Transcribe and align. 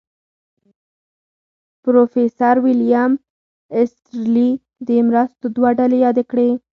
پروفیسر 1.83 2.55
ویلیم 2.63 3.11
ایسټرلي 3.75 4.49
د 4.87 4.89
مرستو 5.07 5.45
دوه 5.55 5.69
ډلې 5.79 5.97
یادې 6.05 6.23
کړې. 6.31 6.49